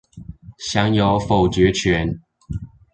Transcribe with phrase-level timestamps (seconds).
[0.57, 2.21] 享有否決權